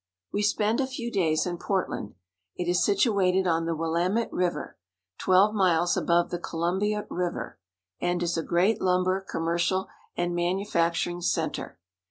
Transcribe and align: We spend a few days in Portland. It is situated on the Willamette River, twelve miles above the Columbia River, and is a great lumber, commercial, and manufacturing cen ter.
We 0.33 0.41
spend 0.41 0.81
a 0.81 0.87
few 0.87 1.11
days 1.11 1.45
in 1.45 1.59
Portland. 1.59 2.15
It 2.55 2.67
is 2.67 2.83
situated 2.83 3.45
on 3.45 3.67
the 3.67 3.75
Willamette 3.75 4.33
River, 4.33 4.75
twelve 5.19 5.53
miles 5.53 5.95
above 5.95 6.31
the 6.31 6.39
Columbia 6.39 7.05
River, 7.11 7.59
and 7.99 8.23
is 8.23 8.35
a 8.35 8.41
great 8.41 8.81
lumber, 8.81 9.21
commercial, 9.21 9.89
and 10.17 10.33
manufacturing 10.33 11.21
cen 11.21 11.51
ter. 11.51 11.77